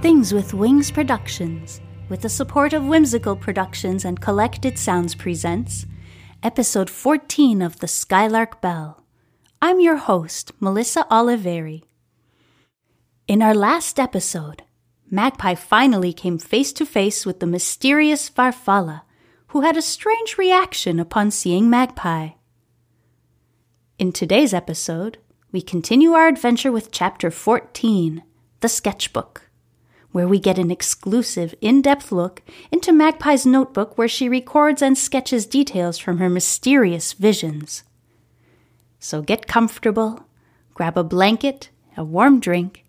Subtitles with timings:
[0.00, 5.86] Things with Wings Productions, with the support of Whimsical Productions and Collected Sounds presents
[6.40, 9.04] episode 14 of The Skylark Bell.
[9.60, 11.82] I'm your host, Melissa Oliveri.
[13.26, 14.62] In our last episode,
[15.10, 19.02] Magpie finally came face to face with the mysterious Farfalla,
[19.48, 22.30] who had a strange reaction upon seeing Magpie.
[23.98, 25.18] In today's episode,
[25.50, 28.22] we continue our adventure with Chapter 14
[28.60, 29.47] The Sketchbook,
[30.18, 34.98] where we get an exclusive, in depth look into Magpie's notebook where she records and
[34.98, 37.84] sketches details from her mysterious visions.
[38.98, 40.26] So get comfortable,
[40.74, 42.84] grab a blanket, a warm drink,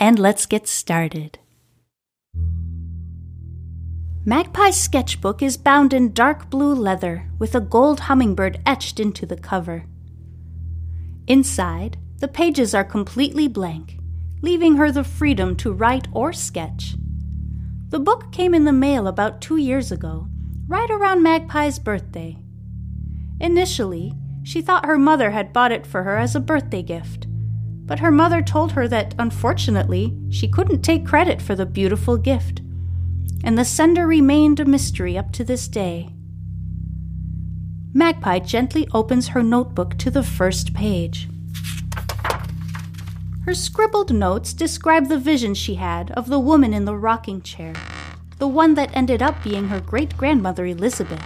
[0.00, 1.38] and let's get started.
[4.26, 9.36] Magpie's sketchbook is bound in dark blue leather with a gold hummingbird etched into the
[9.36, 9.84] cover.
[11.28, 13.93] Inside, the pages are completely blank,
[14.44, 16.96] leaving her the freedom to write or sketch.
[17.88, 20.28] The book came in the mail about two years ago,
[20.68, 22.36] right around Magpie's birthday.
[23.40, 27.26] Initially, she thought her mother had bought it for her as a birthday gift,
[27.86, 32.60] but her mother told her that unfortunately she couldn't take credit for the beautiful gift,
[33.42, 36.10] and the sender remained a mystery up to this day.
[37.94, 41.30] Magpie gently opens her notebook to the first page.
[43.44, 47.74] Her scribbled notes describe the vision she had of the woman in the rocking chair,
[48.38, 51.22] the one that ended up being her great grandmother Elizabeth.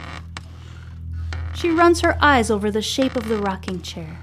[1.54, 4.18] She runs her eyes over the shape of the rocking chair,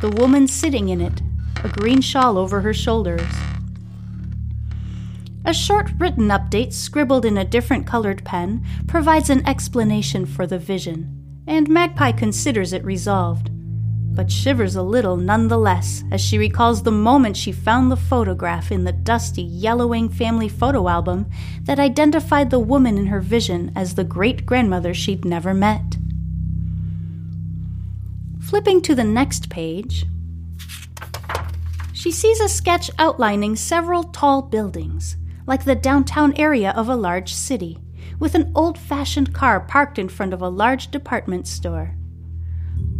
[0.00, 1.22] the woman sitting in it,
[1.64, 3.26] a green shawl over her shoulders.
[5.44, 10.58] A short written update scribbled in a different colored pen provides an explanation for the
[10.58, 13.50] vision and Magpie considers it resolved,
[14.12, 18.84] but shivers a little nonetheless as she recalls the moment she found the photograph in
[18.84, 21.26] the dusty, yellowing family photo album
[21.62, 25.96] that identified the woman in her vision as the great grandmother she'd never met.
[28.40, 30.06] Flipping to the next page,
[31.92, 35.16] she sees a sketch outlining several tall buildings,
[35.46, 37.78] like the downtown area of a large city
[38.18, 41.94] with an old fashioned car parked in front of a large department store.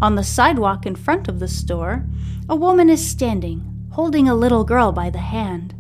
[0.03, 2.07] On the sidewalk in front of the store,
[2.49, 5.75] a woman is standing, holding a little girl by the hand.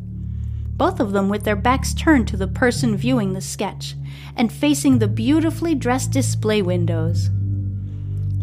[0.77, 3.95] Both of them with their backs turned to the person viewing the sketch
[4.37, 7.31] and facing the beautifully dressed display windows.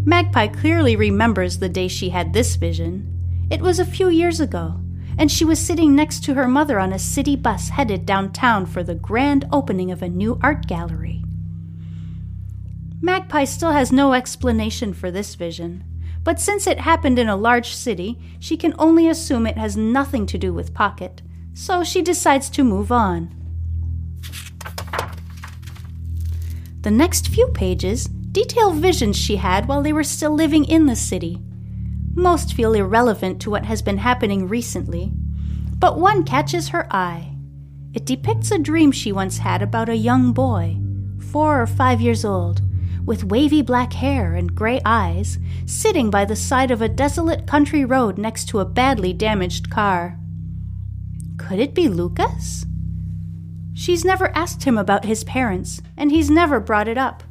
[0.04, 3.48] Magpie clearly remembers the day she had this vision.
[3.52, 4.80] It was a few years ago,
[5.18, 8.84] and she was sitting next to her mother on a city bus headed downtown for
[8.84, 11.24] the grand opening of a new art gallery.
[13.02, 15.84] Magpie still has no explanation for this vision,
[16.24, 20.26] but since it happened in a large city, she can only assume it has nothing
[20.26, 21.22] to do with Pocket,
[21.54, 23.34] so she decides to move on.
[26.82, 30.96] The next few pages detail visions she had while they were still living in the
[30.96, 31.42] city
[32.18, 35.12] most feel irrelevant to what has been happening recently,
[35.78, 37.32] but one catches her eye.
[37.94, 40.78] It depicts a dream she once had about a young boy,
[41.32, 42.62] four or five years old,
[43.08, 47.86] with wavy black hair and gray eyes, sitting by the side of a desolate country
[47.86, 50.20] road next to a badly damaged car.
[51.38, 52.66] Could it be Lucas?
[53.74, 57.24] She's never asked him about his parents, and he's never brought it up.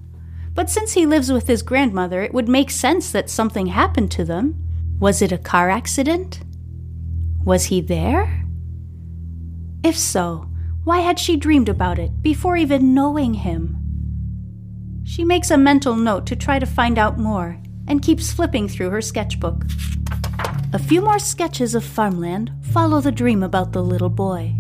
[0.54, 4.24] But since he lives with his grandmother, it would make sense that something happened to
[4.24, 4.56] them.
[4.98, 6.40] Was it a car accident?
[7.44, 8.44] Was he there?
[9.84, 10.48] If so,
[10.84, 13.85] why had she dreamed about it before even knowing him?
[15.06, 18.90] She makes a mental note to try to find out more and keeps flipping through
[18.90, 19.64] her sketchbook.
[20.72, 24.54] A few more sketches of farmland follow the dream about the little boy.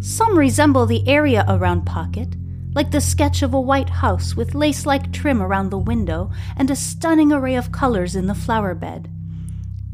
[0.00, 2.34] Some resemble the area around Pocket,
[2.74, 6.70] like the sketch of a white house with lace like trim around the window and
[6.70, 9.08] a stunning array of colors in the flower bed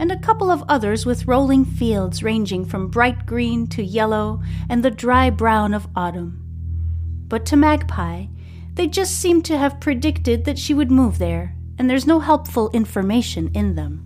[0.00, 4.82] and a couple of others with rolling fields ranging from bright green to yellow and
[4.82, 6.42] the dry brown of autumn.
[7.28, 8.24] But to Magpie,
[8.80, 12.70] they just seem to have predicted that she would move there, and there's no helpful
[12.70, 14.02] information in them.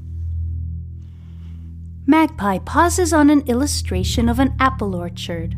[2.08, 5.54] Magpie pauses on an illustration of an apple orchard.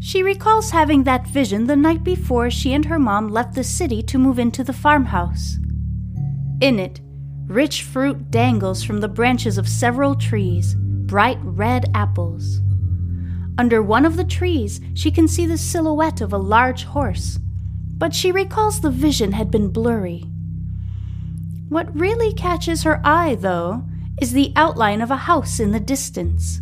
[0.00, 4.02] She recalls having that vision the night before she and her mom left the city
[4.04, 5.58] to move into the farmhouse.
[6.62, 7.02] In it,
[7.44, 12.62] Rich fruit dangles from the branches of several trees, bright red apples.
[13.58, 17.38] Under one of the trees, she can see the silhouette of a large horse,
[17.98, 20.24] but she recalls the vision had been blurry.
[21.68, 23.84] What really catches her eye, though,
[24.20, 26.60] is the outline of a house in the distance.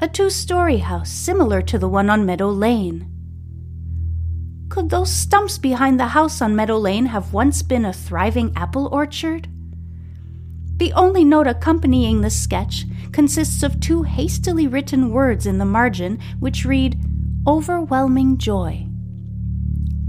[0.00, 3.08] a two story house similar to the one on Meadow Lane.
[4.68, 8.88] Could those stumps behind the house on Meadow Lane have once been a thriving apple
[8.88, 9.48] orchard?
[10.76, 16.18] The only note accompanying the sketch consists of two hastily written words in the margin
[16.40, 16.98] which read,
[17.46, 18.88] Overwhelming Joy.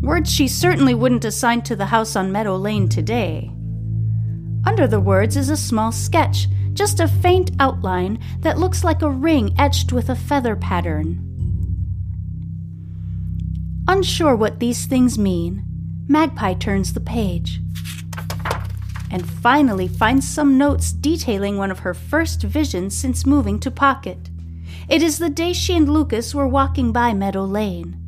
[0.06, 3.52] Words she certainly wouldn't assign to the house on Meadow Lane today.
[4.64, 9.10] Under the words is a small sketch, just a faint outline that looks like a
[9.10, 11.24] ring etched with a feather pattern.
[13.88, 15.66] Unsure what these things mean,
[16.08, 17.60] Magpie turns the page
[19.10, 24.30] and finally finds some notes detailing one of her first visions since moving to Pocket.
[24.88, 28.05] It is the day she and Lucas were walking by Meadow Lane.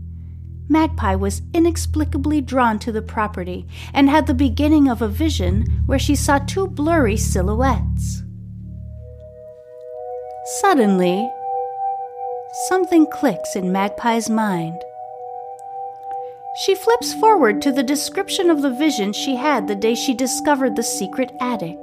[0.70, 6.00] Magpie was inexplicably drawn to the property and had the beginning of a vision where
[6.00, 8.24] she saw two blurry silhouettes.
[10.60, 11.30] Suddenly,
[12.68, 14.82] something clicks in Magpie's mind.
[16.66, 20.76] She flips forward to the description of the vision she had the day she discovered
[20.76, 21.78] the secret attic,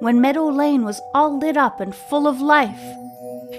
[0.00, 2.82] when Meadow Lane was all lit up and full of life.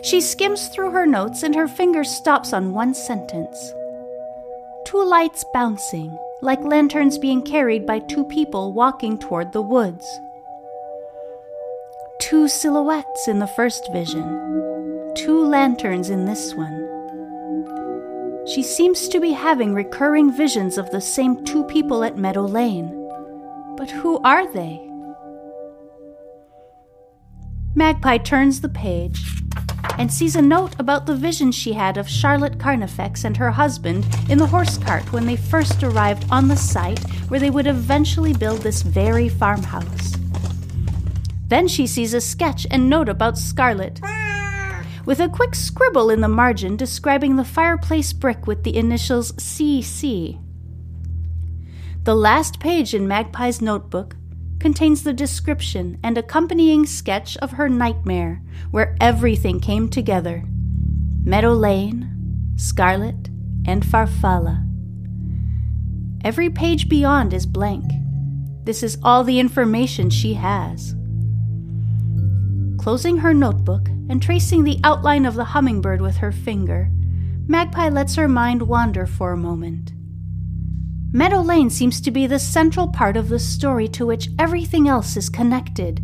[0.03, 3.73] She skims through her notes and her finger stops on one sentence.
[4.91, 10.05] Two lights bouncing, like lanterns being carried by two people walking toward the woods.
[12.19, 18.45] Two silhouettes in the first vision, two lanterns in this one.
[18.53, 22.89] She seems to be having recurring visions of the same two people at Meadow Lane.
[23.77, 24.85] But who are they?
[27.75, 29.23] Magpie turns the page
[29.97, 34.05] and sees a note about the vision she had of Charlotte Carnifex and her husband
[34.29, 36.99] in the horse cart when they first arrived on the site
[37.29, 40.15] where they would eventually build this very farmhouse.
[41.47, 43.99] Then she sees a sketch and note about Scarlet
[45.05, 50.39] with a quick scribble in the margin describing the fireplace brick with the initials CC.
[52.03, 54.15] The last page in Magpie's notebook
[54.61, 60.43] contains the description and accompanying sketch of her nightmare, where everything came together
[61.23, 63.29] Meadow Lane, Scarlet,
[63.65, 64.63] and Farfalla.
[66.23, 67.85] Every page beyond is blank.
[68.63, 70.93] This is all the information she has.
[72.77, 76.91] Closing her notebook and tracing the outline of the hummingbird with her finger,
[77.47, 79.93] Magpie lets her mind wander for a moment.
[81.13, 85.17] Meadow Lane seems to be the central part of the story to which everything else
[85.17, 86.01] is connected.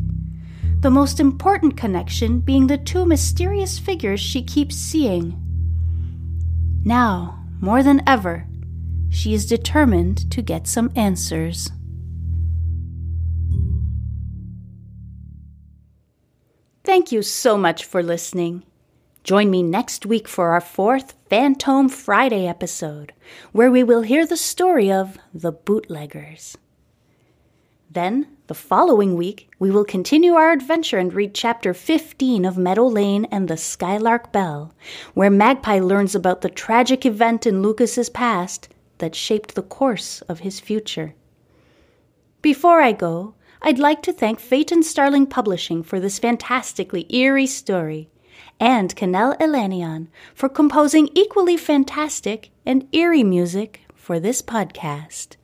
[0.81, 5.41] The most important connection being the two mysterious figures she keeps seeing.
[6.83, 8.47] Now, more than ever,
[9.09, 11.71] she is determined to get some answers.
[16.83, 18.63] Thank you so much for listening.
[19.27, 23.11] Join me next week for our fourth Phantom Friday episode,
[23.51, 26.57] where we will hear the story of the bootleggers.
[27.91, 32.87] Then, the following week, we will continue our adventure and read chapter 15 of Meadow
[32.87, 34.73] Lane and the Skylark Bell,
[35.13, 38.69] where Magpie learns about the tragic event in Lucas's past
[38.99, 41.15] that shaped the course of his future.
[42.41, 48.09] Before I go, I'd like to thank Phaeton Starling Publishing for this fantastically eerie story,
[48.59, 55.35] and Cannelle Elanian for composing equally fantastic and eerie music for this podcast.